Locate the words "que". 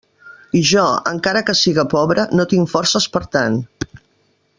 1.49-1.55